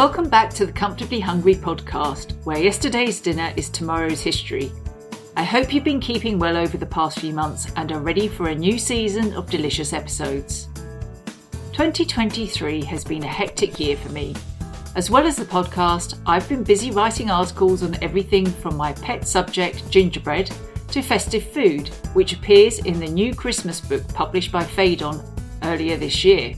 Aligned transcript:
Welcome 0.00 0.30
back 0.30 0.48
to 0.54 0.64
the 0.64 0.72
Comfortably 0.72 1.20
Hungry 1.20 1.54
podcast, 1.54 2.32
where 2.46 2.56
yesterday's 2.56 3.20
dinner 3.20 3.52
is 3.54 3.68
tomorrow's 3.68 4.22
history. 4.22 4.72
I 5.36 5.44
hope 5.44 5.74
you've 5.74 5.84
been 5.84 6.00
keeping 6.00 6.38
well 6.38 6.56
over 6.56 6.78
the 6.78 6.86
past 6.86 7.18
few 7.18 7.34
months 7.34 7.70
and 7.76 7.92
are 7.92 8.00
ready 8.00 8.26
for 8.26 8.48
a 8.48 8.54
new 8.54 8.78
season 8.78 9.34
of 9.34 9.50
delicious 9.50 9.92
episodes. 9.92 10.68
2023 11.74 12.82
has 12.82 13.04
been 13.04 13.24
a 13.24 13.28
hectic 13.28 13.78
year 13.78 13.94
for 13.94 14.08
me. 14.08 14.34
As 14.96 15.10
well 15.10 15.26
as 15.26 15.36
the 15.36 15.44
podcast, 15.44 16.18
I've 16.24 16.48
been 16.48 16.64
busy 16.64 16.90
writing 16.90 17.30
articles 17.30 17.82
on 17.82 18.02
everything 18.02 18.46
from 18.46 18.78
my 18.78 18.94
pet 18.94 19.28
subject, 19.28 19.90
gingerbread, 19.90 20.50
to 20.92 21.02
festive 21.02 21.44
food, 21.52 21.88
which 22.14 22.32
appears 22.32 22.78
in 22.78 23.00
the 23.00 23.06
new 23.06 23.34
Christmas 23.34 23.82
book 23.82 24.08
published 24.14 24.50
by 24.50 24.64
Phaidon 24.64 25.22
earlier 25.62 25.98
this 25.98 26.24
year. 26.24 26.54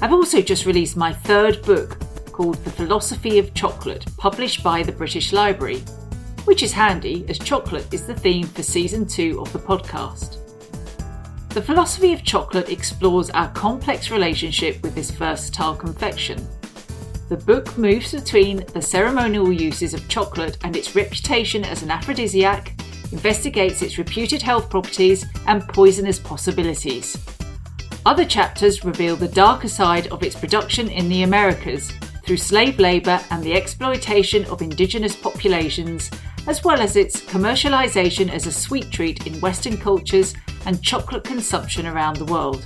I've 0.00 0.12
also 0.12 0.40
just 0.40 0.66
released 0.66 0.96
my 0.96 1.12
third 1.12 1.60
book, 1.62 2.03
called 2.34 2.56
The 2.64 2.70
Philosophy 2.70 3.38
of 3.38 3.54
Chocolate, 3.54 4.04
published 4.16 4.64
by 4.64 4.82
the 4.82 4.90
British 4.90 5.32
Library, 5.32 5.78
which 6.46 6.64
is 6.64 6.72
handy 6.72 7.24
as 7.28 7.38
chocolate 7.38 7.86
is 7.94 8.08
the 8.08 8.14
theme 8.14 8.48
for 8.48 8.64
season 8.64 9.06
two 9.06 9.40
of 9.40 9.52
the 9.52 9.58
podcast. 9.60 10.38
The 11.50 11.62
Philosophy 11.62 12.12
of 12.12 12.24
Chocolate 12.24 12.70
explores 12.70 13.30
our 13.30 13.52
complex 13.52 14.10
relationship 14.10 14.82
with 14.82 14.96
this 14.96 15.12
versatile 15.12 15.76
confection. 15.76 16.44
The 17.28 17.36
book 17.36 17.78
moves 17.78 18.10
between 18.10 18.66
the 18.74 18.82
ceremonial 18.82 19.52
uses 19.52 19.94
of 19.94 20.08
chocolate 20.08 20.58
and 20.64 20.74
its 20.74 20.96
reputation 20.96 21.64
as 21.64 21.84
an 21.84 21.92
aphrodisiac, 21.92 22.74
investigates 23.12 23.80
its 23.80 23.96
reputed 23.96 24.42
health 24.42 24.68
properties 24.70 25.24
and 25.46 25.62
poisonous 25.68 26.18
possibilities. 26.18 27.16
Other 28.04 28.24
chapters 28.24 28.84
reveal 28.84 29.14
the 29.14 29.28
darker 29.28 29.68
side 29.68 30.08
of 30.08 30.24
its 30.24 30.34
production 30.34 30.88
in 30.88 31.08
the 31.08 31.22
Americas, 31.22 31.92
through 32.24 32.36
slave 32.36 32.78
labour 32.78 33.20
and 33.30 33.42
the 33.42 33.54
exploitation 33.54 34.44
of 34.46 34.62
indigenous 34.62 35.14
populations, 35.14 36.10
as 36.46 36.64
well 36.64 36.80
as 36.80 36.96
its 36.96 37.20
commercialisation 37.20 38.30
as 38.30 38.46
a 38.46 38.52
sweet 38.52 38.90
treat 38.90 39.26
in 39.26 39.40
Western 39.40 39.76
cultures 39.76 40.34
and 40.66 40.82
chocolate 40.82 41.24
consumption 41.24 41.86
around 41.86 42.16
the 42.16 42.24
world. 42.24 42.64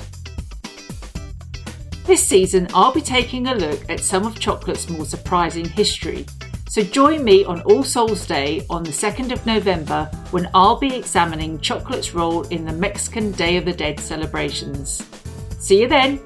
This 2.05 2.27
season, 2.27 2.69
I'll 2.73 2.95
be 2.95 3.03
taking 3.03 3.49
a 3.49 3.55
look 3.55 3.89
at 3.91 4.01
some 4.01 4.27
of 4.27 4.41
chocolate's 4.41 4.89
more 4.89 5.05
surprising 5.05 5.69
history. 5.69 6.25
So 6.69 6.83
join 6.83 7.25
me 7.25 7.45
on 7.45 7.61
All 7.63 7.83
Souls 7.83 8.27
Day 8.27 8.65
on 8.71 8.83
the 8.83 8.91
2nd 8.91 9.33
of 9.33 9.45
November 9.45 10.11
when 10.31 10.49
I'll 10.55 10.79
be 10.79 10.95
examining 10.95 11.61
chocolate's 11.61 12.15
role 12.15 12.43
in 12.49 12.65
the 12.65 12.73
Mexican 12.73 13.33
Day 13.33 13.57
of 13.57 13.65
the 13.65 13.73
Dead 13.73 14.01
celebrations. 14.01 15.05
See 15.59 15.81
you 15.81 15.89
then! 15.89 16.21